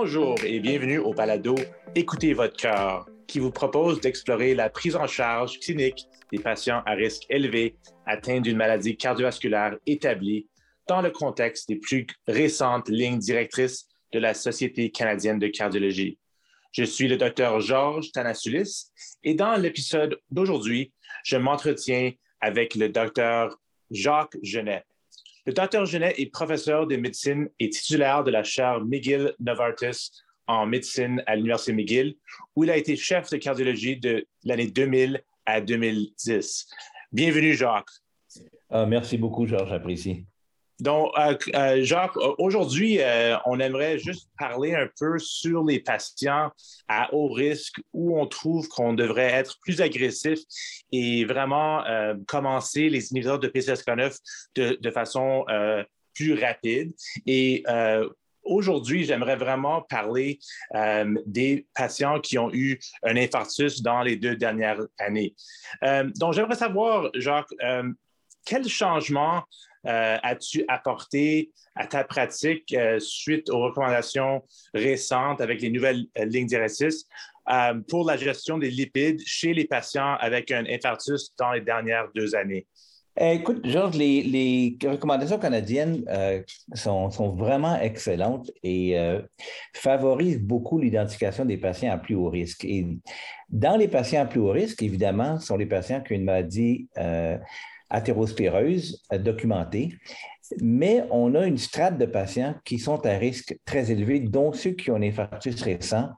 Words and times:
Bonjour 0.00 0.36
et 0.44 0.60
bienvenue 0.60 0.98
au 0.98 1.12
balado 1.12 1.56
Écoutez 1.96 2.32
votre 2.32 2.56
cœur, 2.56 3.08
qui 3.26 3.40
vous 3.40 3.50
propose 3.50 4.00
d'explorer 4.00 4.54
la 4.54 4.70
prise 4.70 4.94
en 4.94 5.08
charge 5.08 5.58
clinique 5.58 6.06
des 6.30 6.38
patients 6.38 6.84
à 6.86 6.92
risque 6.92 7.24
élevé 7.28 7.74
atteints 8.06 8.40
d'une 8.40 8.56
maladie 8.56 8.96
cardiovasculaire 8.96 9.76
établie 9.86 10.46
dans 10.86 11.02
le 11.02 11.10
contexte 11.10 11.68
des 11.68 11.74
plus 11.74 12.06
récentes 12.28 12.88
lignes 12.88 13.18
directrices 13.18 13.88
de 14.12 14.20
la 14.20 14.34
Société 14.34 14.92
canadienne 14.92 15.40
de 15.40 15.48
cardiologie. 15.48 16.16
Je 16.70 16.84
suis 16.84 17.08
le 17.08 17.16
docteur 17.16 17.58
Georges 17.60 18.12
Tanasulis 18.12 18.92
et 19.24 19.34
dans 19.34 19.56
l'épisode 19.56 20.20
d'aujourd'hui, 20.30 20.92
je 21.24 21.38
m'entretiens 21.38 22.12
avec 22.40 22.76
le 22.76 22.88
docteur 22.88 23.58
Jacques 23.90 24.36
Genet. 24.44 24.84
Le 25.48 25.54
docteur 25.54 25.86
Genet 25.86 26.12
est 26.18 26.26
professeur 26.26 26.86
de 26.86 26.96
médecine 26.96 27.48
et 27.58 27.70
titulaire 27.70 28.22
de 28.22 28.30
la 28.30 28.42
chaire 28.42 28.84
McGill 28.84 29.32
Novartis 29.40 30.10
en 30.46 30.66
médecine 30.66 31.22
à 31.26 31.36
l'Université 31.36 31.72
McGill, 31.72 32.16
où 32.54 32.64
il 32.64 32.70
a 32.70 32.76
été 32.76 32.96
chef 32.96 33.30
de 33.30 33.38
cardiologie 33.38 33.96
de 33.96 34.26
l'année 34.44 34.66
2000 34.66 35.22
à 35.46 35.62
2010. 35.62 36.68
Bienvenue, 37.12 37.54
Jacques. 37.54 37.86
Ah, 38.68 38.84
merci 38.84 39.16
beaucoup, 39.16 39.46
Georges, 39.46 39.70
j'apprécie. 39.70 40.26
Donc, 40.80 41.10
euh, 41.18 41.34
euh, 41.54 41.82
Jacques, 41.82 42.16
aujourd'hui, 42.38 42.98
euh, 43.00 43.36
on 43.46 43.58
aimerait 43.58 43.98
juste 43.98 44.30
parler 44.38 44.74
un 44.74 44.88
peu 44.98 45.18
sur 45.18 45.64
les 45.64 45.80
patients 45.80 46.50
à 46.86 47.12
haut 47.12 47.32
risque 47.32 47.80
où 47.92 48.18
on 48.18 48.26
trouve 48.26 48.68
qu'on 48.68 48.92
devrait 48.92 49.32
être 49.32 49.58
plus 49.60 49.80
agressif 49.80 50.38
et 50.92 51.24
vraiment 51.24 51.84
commencer 52.26 52.88
les 52.88 53.10
inhibiteurs 53.10 53.38
de 53.38 53.48
PCSK9 53.48 54.16
de, 54.54 54.90
façon 54.90 55.44
plus 56.14 56.34
rapide. 56.34 56.92
Et 57.26 57.64
aujourd'hui, 58.42 59.04
j'aimerais 59.04 59.36
vraiment 59.36 59.82
parler 59.82 60.38
des 61.26 61.66
patients 61.74 62.20
qui 62.20 62.38
ont 62.38 62.50
eu 62.52 62.78
un 63.02 63.16
infarctus 63.16 63.82
dans 63.82 64.02
les 64.02 64.16
deux 64.16 64.36
dernières 64.36 64.80
années. 64.98 65.34
donc, 66.16 66.34
j'aimerais 66.34 66.56
savoir, 66.56 67.10
Jacques, 67.14 67.52
quel 68.44 68.66
changement 68.66 69.44
as-tu 69.84 70.64
apporté 70.68 71.50
à 71.78 71.86
ta 71.86 72.04
pratique 72.04 72.74
euh, 72.74 72.98
suite 72.98 73.48
aux 73.50 73.60
recommandations 73.60 74.42
récentes 74.74 75.40
avec 75.40 75.62
les 75.62 75.70
nouvelles 75.70 76.06
euh, 76.18 76.24
lignes 76.24 76.46
directrices 76.46 77.06
pour 77.88 78.06
la 78.06 78.18
gestion 78.18 78.58
des 78.58 78.70
lipides 78.70 79.22
chez 79.24 79.54
les 79.54 79.64
patients 79.64 80.16
avec 80.20 80.50
un 80.50 80.66
infarctus 80.66 81.34
dans 81.38 81.52
les 81.52 81.62
dernières 81.62 82.08
deux 82.14 82.34
années? 82.34 82.66
Écoute, 83.18 83.66
Georges, 83.66 83.96
les, 83.96 84.76
recommandations 84.84 85.38
canadiennes 85.38 86.04
sont, 86.74 87.08
vraiment 87.38 87.80
excellentes 87.80 88.50
et 88.62 88.98
favorisent 89.74 90.42
beaucoup 90.42 90.78
l'identification 90.78 91.46
des 91.46 91.56
patients 91.56 91.90
à 91.90 91.96
plus 91.96 92.14
haut 92.14 92.28
risque. 92.28 92.66
Et 92.66 92.86
dans 93.48 93.78
les 93.78 93.88
patients 93.88 94.20
à 94.20 94.26
plus 94.26 94.40
haut 94.40 94.52
risque, 94.52 94.82
évidemment, 94.82 95.40
sont 95.40 95.56
les 95.56 95.64
patients 95.64 96.02
qui 96.02 96.12
ont 96.12 96.16
une 96.16 96.24
maladie 96.24 96.86
athérosclérose 97.90 99.02
euh, 99.12 99.18
documentée, 99.18 99.94
mais 100.60 101.04
on 101.10 101.34
a 101.34 101.46
une 101.46 101.58
strate 101.58 101.98
de 101.98 102.06
patients 102.06 102.54
qui 102.64 102.78
sont 102.78 103.04
à 103.06 103.12
risque 103.18 103.56
très 103.64 103.90
élevé, 103.90 104.20
dont 104.20 104.52
ceux 104.52 104.72
qui 104.72 104.90
ont 104.90 104.96
un 104.96 105.02
infarctus 105.02 105.60
récent, 105.62 106.10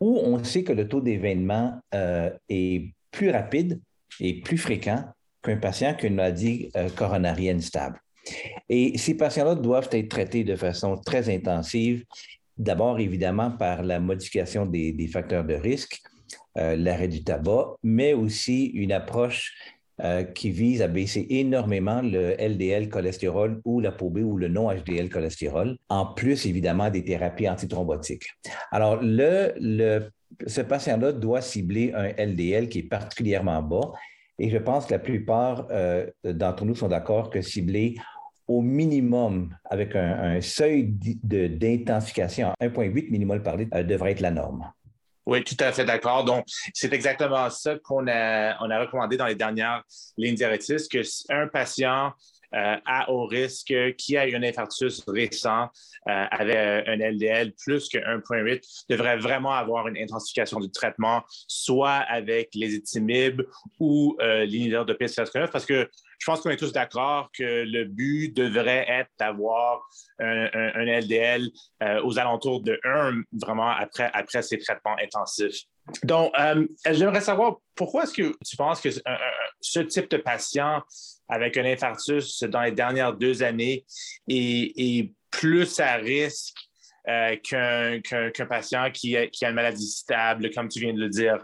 où 0.00 0.18
on 0.18 0.42
sait 0.42 0.64
que 0.64 0.72
le 0.72 0.88
taux 0.88 1.00
d'événement 1.00 1.78
euh, 1.94 2.30
est 2.48 2.92
plus 3.10 3.30
rapide 3.30 3.80
et 4.18 4.40
plus 4.40 4.58
fréquent 4.58 5.04
qu'un 5.42 5.56
patient 5.56 5.94
qui 5.94 6.06
a 6.06 6.08
une 6.08 6.16
maladie 6.16 6.70
euh, 6.76 6.88
coronarienne 6.90 7.60
stable. 7.60 8.00
Et 8.68 8.98
ces 8.98 9.16
patients-là 9.16 9.54
doivent 9.54 9.88
être 9.92 10.08
traités 10.08 10.44
de 10.44 10.56
façon 10.56 10.96
très 10.96 11.34
intensive, 11.34 12.04
d'abord 12.58 13.00
évidemment 13.00 13.50
par 13.50 13.82
la 13.82 13.98
modification 13.98 14.66
des, 14.66 15.08
facteurs 15.10 15.44
de 15.44 15.54
risque, 15.54 15.98
l'arrêt 16.54 17.08
du 17.08 17.24
tabac, 17.24 17.76
mais 17.82 18.12
aussi 18.12 18.66
une 18.66 18.92
approche 18.92 19.54
euh, 20.02 20.24
qui 20.24 20.50
vise 20.50 20.82
à 20.82 20.88
baisser 20.88 21.26
énormément 21.30 22.00
le 22.02 22.34
LDL 22.38 22.88
cholestérol 22.88 23.60
ou 23.64 23.80
la 23.80 23.90
B 23.90 24.18
ou 24.18 24.36
le 24.36 24.48
non-HDL 24.48 25.08
cholestérol, 25.08 25.76
en 25.88 26.06
plus 26.06 26.46
évidemment 26.46 26.90
des 26.90 27.04
thérapies 27.04 27.48
antithrombotiques. 27.48 28.28
Alors, 28.70 28.98
le, 29.02 30.08
ce 30.46 30.60
patient-là 30.60 31.12
doit 31.12 31.42
cibler 31.42 31.92
un 31.94 32.08
LDL 32.24 32.68
qui 32.68 32.80
est 32.80 32.88
particulièrement 32.88 33.62
bas 33.62 33.92
et 34.38 34.48
je 34.48 34.56
pense 34.56 34.86
que 34.86 34.92
la 34.92 34.98
plupart 34.98 35.66
euh, 35.70 36.06
d'entre 36.24 36.64
nous 36.64 36.74
sont 36.74 36.88
d'accord 36.88 37.28
que 37.28 37.42
cibler 37.42 37.96
au 38.48 38.62
minimum 38.62 39.54
avec 39.64 39.94
un, 39.94 40.40
seuil 40.40 40.94
d'intensification 41.22 42.48
à 42.58 42.66
1,8 42.66 43.10
millimol 43.10 43.42
par 43.42 43.56
litre 43.56 43.80
devrait 43.82 44.12
être 44.12 44.20
la 44.20 44.30
norme. 44.30 44.64
Oui, 45.30 45.44
tout 45.44 45.54
à 45.60 45.70
fait 45.70 45.84
d'accord. 45.84 46.24
Donc, 46.24 46.44
c'est 46.74 46.92
exactement 46.92 47.48
ça 47.50 47.76
qu'on 47.78 48.08
a, 48.08 48.80
recommandé 48.80 49.16
dans 49.16 49.26
les 49.26 49.36
dernières 49.36 49.84
lignes 50.16 50.34
directrices, 50.34 50.88
que 50.88 50.98
un 51.28 51.46
patient 51.46 52.12
à 52.52 53.10
haut 53.10 53.26
risque 53.26 53.72
qui 53.96 54.16
a 54.16 54.26
eu 54.26 54.34
un 54.34 54.42
infarctus 54.42 55.02
récent 55.06 55.68
euh, 56.08 56.24
avec 56.30 56.56
un 56.56 56.96
LDL 56.96 57.52
plus 57.52 57.88
que 57.88 57.98
1,8 57.98 58.86
devrait 58.88 59.18
vraiment 59.18 59.52
avoir 59.52 59.86
une 59.88 59.98
intensification 59.98 60.58
du 60.58 60.70
traitement, 60.70 61.22
soit 61.46 61.96
avec 62.08 62.50
les 62.54 62.74
étimibes 62.74 63.42
ou 63.78 64.16
euh, 64.20 64.44
l'inhibiteur 64.44 64.86
de 64.86 64.94
PCSK9, 64.94 65.50
parce 65.50 65.66
que 65.66 65.88
je 66.18 66.26
pense 66.26 66.40
qu'on 66.40 66.50
est 66.50 66.56
tous 66.56 66.72
d'accord 66.72 67.30
que 67.32 67.64
le 67.64 67.84
but 67.84 68.34
devrait 68.34 68.86
être 68.88 69.10
d'avoir 69.18 69.86
un, 70.18 70.48
LDL 70.84 71.48
euh, 71.82 72.02
aux 72.02 72.18
alentours 72.18 72.62
de 72.62 72.78
1 72.84 73.22
vraiment 73.32 73.70
après, 73.70 74.10
après 74.12 74.42
ces 74.42 74.58
traitements 74.58 74.96
intensifs. 75.02 75.64
Donc, 76.04 76.32
euh, 76.38 76.66
j'aimerais 76.90 77.20
savoir 77.20 77.56
pourquoi 77.74 78.04
est-ce 78.04 78.12
que 78.12 78.34
tu 78.44 78.56
penses 78.56 78.80
que 78.80 78.90
ce 79.60 79.80
type 79.80 80.10
de 80.10 80.16
patient 80.16 80.82
avec 81.28 81.56
un 81.56 81.64
infarctus 81.64 82.42
dans 82.44 82.62
les 82.62 82.72
dernières 82.72 83.14
deux 83.14 83.42
années 83.42 83.84
est, 84.28 85.12
plus 85.30 85.78
à 85.78 85.94
risque 85.94 86.56
euh, 87.08 87.36
qu'un 87.36 88.46
patient 88.46 88.90
qui 88.90 89.16
qui 89.30 89.44
a 89.44 89.50
une 89.50 89.54
maladie 89.54 89.86
stable, 89.86 90.50
comme 90.52 90.68
tu 90.68 90.80
viens 90.80 90.92
de 90.92 90.98
le 90.98 91.08
dire? 91.08 91.38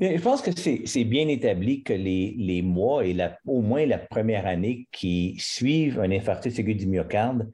Je 0.00 0.20
pense 0.20 0.42
que 0.42 0.50
c'est 0.52 1.04
bien 1.04 1.26
établi 1.26 1.82
que 1.82 1.92
les, 1.92 2.62
mois 2.62 3.04
et 3.04 3.16
au 3.46 3.62
moins 3.62 3.84
la 3.84 3.98
première 3.98 4.46
année 4.46 4.86
qui 4.92 5.34
suivent 5.38 5.98
un 5.98 6.12
infarctus 6.12 6.56
aigu 6.58 6.76
du 6.76 6.86
myocarde, 6.86 7.50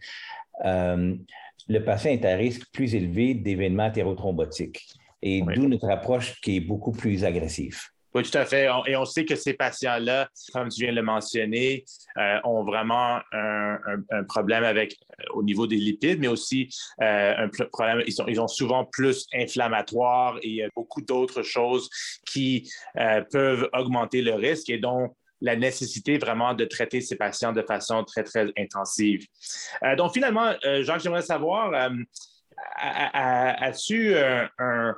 euh, 0.65 1.15
le 1.69 1.85
patient 1.85 2.11
est 2.11 2.25
à 2.27 2.37
risque 2.37 2.71
plus 2.71 2.95
élevé 2.95 3.33
d'événements 3.33 3.91
thérothrombotiques. 3.91 4.87
Et 5.27 5.41
d'où 5.41 5.69
notre 5.69 5.89
approche 5.89 6.39
qui 6.43 6.57
est 6.57 6.61
beaucoup 6.61 6.93
plus 6.93 7.25
agressive. 7.25 7.81
Oui, 8.15 8.23
tout 8.23 8.39
à 8.39 8.45
fait. 8.45 8.69
Et 8.87 8.95
on 8.95 9.05
sait 9.05 9.25
que 9.25 9.35
ces 9.35 9.55
patients-là, 9.55 10.29
comme 10.53 10.69
tu 10.69 10.83
viens 10.83 10.93
de 10.93 10.97
le 10.97 11.03
mentionner, 11.03 11.85
euh, 12.17 12.39
ont 12.45 12.62
vraiment 12.62 13.19
un, 13.33 13.79
problème 14.29 14.62
avec 14.62 14.93
euh, 14.93 15.25
au 15.35 15.43
niveau 15.43 15.67
des 15.67 15.77
lipides, 15.77 16.21
mais 16.21 16.29
aussi 16.29 16.69
euh, 17.03 17.35
un 17.37 17.49
problème, 17.49 18.05
ils, 18.07 18.12
sont, 18.12 18.27
ils 18.29 18.41
ont 18.41 18.47
souvent 18.47 18.85
plus 18.85 19.27
inflammatoire 19.35 20.39
et 20.43 20.62
beaucoup 20.77 21.03
d'autres 21.03 21.43
choses 21.43 21.91
qui 22.25 22.71
peuvent 23.33 23.69
augmenter 23.73 24.23
le 24.23 24.35
risque 24.35 24.71
et 24.71 24.79
donc 24.79 25.17
la 25.41 25.56
nécessité 25.56 26.17
vraiment 26.17 26.55
de 26.55 26.65
traiter 26.65 27.01
ces 27.01 27.17
patients 27.17 27.53
de 27.53 27.62
façon 27.62 28.05
très, 28.05 28.23
très 28.23 28.47
intensive. 28.56 29.27
donc, 29.97 30.12
finalement, 30.12 30.53
Jacques, 30.83 31.01
j'aimerais 31.01 31.23
savoir, 31.23 31.91
as-tu 32.77 34.17
un 34.17 34.49
un 34.59 34.95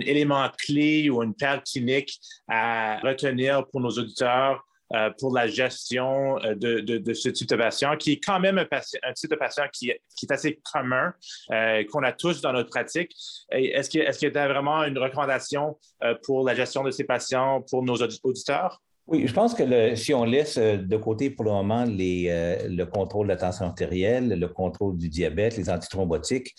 élément 0.00 0.48
clé 0.58 1.10
ou 1.10 1.22
une 1.22 1.34
paire 1.34 1.62
clinique 1.62 2.18
à 2.48 2.98
retenir 3.00 3.66
pour 3.68 3.80
nos 3.80 3.90
auditeurs 3.90 4.64
euh, 4.94 5.08
pour 5.18 5.32
la 5.32 5.46
gestion 5.46 6.38
euh, 6.44 6.54
de, 6.54 7.14
ce 7.14 7.30
type 7.30 7.48
de 7.48 7.56
patient, 7.56 7.96
qui 7.96 8.12
est 8.12 8.20
quand 8.20 8.38
même 8.38 8.58
un, 8.58 8.66
un 8.70 9.12
type 9.14 9.30
de 9.30 9.36
patient 9.36 9.64
qui, 9.72 9.88
est 9.88 10.30
assez 10.30 10.60
commun, 10.70 11.14
euh, 11.50 11.82
qu'on 11.90 12.02
a 12.02 12.12
tous 12.12 12.42
dans 12.42 12.52
notre 12.52 12.68
pratique. 12.68 13.10
Est-ce 13.50 13.88
qu'il 13.88 14.02
est 14.02 14.22
y 14.22 14.26
a 14.26 14.48
vraiment 14.48 14.84
une 14.84 14.98
recommandation 14.98 15.78
pour 16.24 16.44
la 16.46 16.54
gestion 16.54 16.84
de 16.84 16.90
ces 16.90 17.04
patients 17.04 17.62
pour 17.70 17.82
nos 17.82 17.96
auditeurs? 17.96 18.82
Oui, 19.12 19.26
je 19.26 19.34
pense 19.34 19.52
que 19.52 19.94
si 19.94 20.14
on 20.14 20.24
laisse 20.24 20.56
de 20.56 20.96
côté 20.96 21.28
pour 21.28 21.44
le 21.44 21.50
moment 21.50 21.84
le 21.86 22.84
contrôle 22.84 23.26
de 23.26 23.32
la 23.32 23.36
tension 23.36 23.66
artérielle, 23.66 24.40
le 24.40 24.48
contrôle 24.48 24.96
du 24.96 25.10
diabète, 25.10 25.58
les 25.58 25.68
antithrombotiques, 25.68 26.54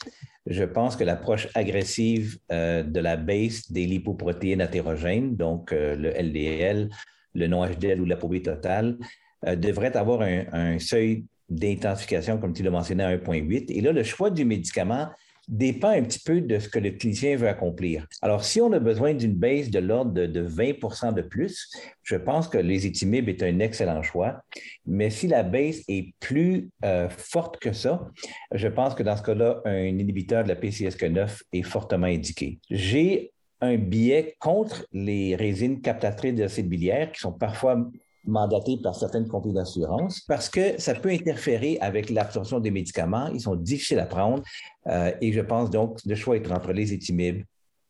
je 0.46 0.64
pense 0.64 0.96
que 0.96 1.04
l'approche 1.04 1.48
agressive 1.56 2.38
euh, 2.52 2.84
de 2.84 3.00
la 3.00 3.18
base 3.18 3.72
des 3.72 3.88
lipoprotéines 3.88 4.62
hétérogènes, 4.62 5.36
donc 5.36 5.74
euh, 5.74 5.96
le 5.96 6.12
LDL, 6.12 6.92
le 7.34 7.48
non-HDL 7.48 8.00
ou 8.00 8.06
l'apobie 8.06 8.44
totale, 8.44 9.00
euh, 9.48 9.56
devrait 9.56 9.98
avoir 9.98 10.22
un, 10.22 10.78
seuil 10.78 11.26
d'intensification, 11.50 12.38
comme 12.38 12.54
tu 12.54 12.62
l'as 12.62 12.70
mentionné, 12.70 13.04
à 13.04 13.18
1,8. 13.18 13.72
Et 13.72 13.82
là, 13.82 13.92
le 13.92 14.04
choix 14.04 14.30
du 14.30 14.46
médicament 14.46 15.08
dépend 15.48 15.90
un 15.90 16.02
petit 16.04 16.20
peu 16.20 16.42
de 16.42 16.60
ce 16.60 16.70
que 16.70 16.80
le 16.80 16.92
clinicien 16.92 17.36
veut 17.36 17.48
accomplir. 17.48 18.08
Alors, 18.22 18.44
si 18.44 18.62
on 18.62 18.72
a 18.72 18.80
besoin 18.80 19.14
d'une 19.14 19.34
base 19.34 19.70
de 19.70 19.80
l'ordre 19.80 20.12
de, 20.14 20.48
20% 20.48 21.14
de 21.14 21.22
plus, 21.22 21.70
je 22.04 22.16
pense 22.16 22.48
que 22.48 22.58
les 22.58 22.86
étimibes 22.86 23.30
est 23.30 23.44
un 23.44 23.60
excellent 23.60 24.02
choix. 24.02 24.42
Mais 24.86 25.10
si 25.10 25.28
la 25.28 25.44
base 25.44 25.82
est 25.88 26.14
plus 26.20 26.70
euh, 26.84 27.10
forte 27.10 27.58
que 27.60 27.74
ça, 27.74 28.10
je 28.54 28.68
pense 28.68 28.96
que 28.96 29.04
dans 29.04 29.18
ce 29.18 29.24
cas-là, 29.24 29.62
un 29.66 29.86
inhibiteur 29.86 30.44
de 30.44 30.50
la 30.50 30.56
PCSK9 30.56 31.42
est 31.52 31.64
fortement 31.64 32.08
indiqué. 32.08 32.60
J'ai 32.70 33.32
un 33.62 33.78
biais 33.78 34.36
contre 34.40 34.86
les 34.92 35.36
résines 35.36 35.82
captatrices 35.82 36.36
d'acide 36.36 36.68
biliaire 36.68 37.12
qui 37.12 37.22
sont 37.22 37.32
parfois 37.32 37.90
mandatés 38.26 38.78
par 38.78 38.96
certaines 38.96 39.28
compagnies 39.28 39.56
d'assurance 39.56 40.22
parce 40.22 40.50
que 40.50 40.80
ça 40.80 40.96
peut 40.96 41.10
interférer 41.10 41.78
avec 41.82 42.10
l'absorption 42.10 42.60
des 42.60 42.72
médicaments. 42.72 43.28
Ils 43.34 43.42
sont 43.42 43.56
difficiles 43.56 44.00
à 44.00 44.06
prendre 44.06 44.44
euh, 44.88 45.12
et 45.22 45.34
je 45.34 45.42
pense 45.42 45.70
donc 45.70 46.00
le 46.06 46.16
choix 46.16 46.36
est 46.36 46.52
entre 46.52 46.72
les 46.72 46.94
étimibes 46.94 47.44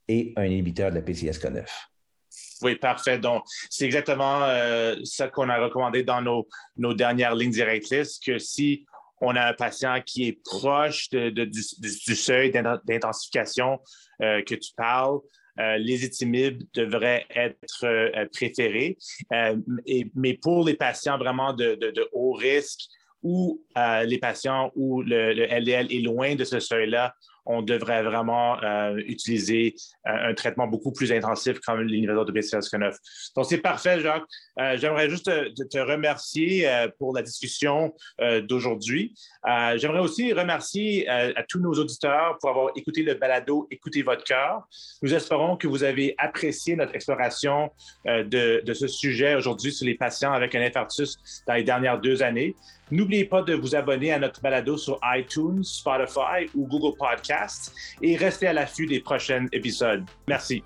et 0.08 0.32
un 0.36 0.44
inhibiteur 0.44 0.90
de 0.90 0.96
la 0.96 1.02
PCSK9. 1.02 1.64
Oui, 2.62 2.76
parfait. 2.76 3.18
Donc, 3.18 3.44
c'est 3.70 3.84
exactement 3.84 4.42
euh, 4.42 4.96
ça 5.04 5.28
qu'on 5.28 5.48
a 5.48 5.58
recommandé 5.58 6.02
dans 6.02 6.22
nos, 6.22 6.94
dernières 6.94 7.34
lignes 7.34 7.50
directrices, 7.50 8.18
que 8.18 8.38
si 8.38 8.86
on 9.20 9.36
a 9.36 9.48
un 9.48 9.54
patient 9.54 10.00
qui 10.04 10.28
est 10.28 10.40
proche 10.44 11.08
du, 11.10 12.14
seuil 12.14 12.50
d'intensification 12.50 13.80
euh, 14.22 14.42
que 14.42 14.54
tu 14.54 14.72
parles, 14.76 15.18
euh, 15.60 15.76
les 15.78 16.04
étimibes 16.04 16.62
devraient 16.74 17.26
être 17.34 17.84
euh, 17.84 18.26
préférés. 18.32 18.98
Euh, 19.32 19.56
mais 20.14 20.34
pour 20.34 20.64
les 20.64 20.74
patients 20.74 21.18
vraiment 21.18 21.52
de, 21.52 22.08
haut 22.12 22.32
risque 22.32 22.80
ou 23.22 23.62
les 24.04 24.18
patients 24.18 24.70
où 24.74 25.00
le, 25.00 25.32
le, 25.32 25.46
LDL 25.46 25.90
est 25.90 26.00
loin 26.00 26.34
de 26.34 26.44
ce 26.44 26.60
seuil-là, 26.60 27.14
on 27.46 27.62
devrait 27.62 28.02
vraiment 28.02 28.62
euh, 28.62 28.96
utiliser 29.06 29.74
euh, 30.06 30.30
un, 30.30 30.34
traitement 30.34 30.66
beaucoup 30.66 30.92
plus 30.92 31.12
intensif 31.12 31.60
comme 31.60 31.82
l'inhibiteur 31.82 32.24
de 32.24 32.32
BCSK9. 32.32 32.96
Donc, 33.36 33.46
c'est 33.46 33.58
parfait, 33.58 34.00
Jacques. 34.00 34.24
Euh, 34.58 34.76
j'aimerais 34.76 35.10
juste 35.10 35.26
te, 35.26 35.78
remercier 35.78 36.66
pour 36.98 37.14
la 37.14 37.22
discussion 37.22 37.94
d'aujourd'hui. 38.48 39.14
J'aimerais 39.76 40.00
aussi 40.00 40.32
remercier 40.32 41.08
à 41.08 41.42
tous 41.42 41.58
nos 41.58 41.72
auditeurs 41.72 42.38
pour 42.40 42.50
avoir 42.50 42.70
écouté 42.76 43.02
le 43.02 43.14
balado 43.14 43.66
Écoutez 43.70 44.02
votre 44.02 44.24
cœur. 44.24 44.62
Nous 45.02 45.12
espérons 45.12 45.56
que 45.56 45.66
vous 45.66 45.82
avez 45.82 46.14
apprécié 46.18 46.76
notre 46.76 46.94
exploration 46.94 47.70
de, 48.06 48.62
de 48.64 48.74
ce 48.74 48.86
sujet 48.86 49.34
aujourd'hui 49.34 49.72
sur 49.72 49.86
les 49.86 49.94
patients 49.94 50.32
avec 50.32 50.54
un 50.54 50.62
infarctus 50.62 51.18
dans 51.46 51.54
les 51.54 51.64
dernières 51.64 52.00
deux 52.00 52.22
années. 52.22 52.54
N'oubliez 52.90 53.24
pas 53.24 53.42
de 53.42 53.54
vous 53.54 53.74
abonner 53.74 54.12
à 54.12 54.18
notre 54.18 54.40
balado 54.40 54.76
sur 54.76 54.98
iTunes, 55.04 55.62
Spotify 55.62 56.46
ou 56.54 56.66
Google 56.66 56.96
Podcasts 56.96 57.74
et 58.02 58.16
restez 58.16 58.46
à 58.46 58.52
l'affût 58.52 58.86
des 58.86 59.00
prochains 59.00 59.46
épisodes. 59.52 60.04
Merci. 60.28 60.62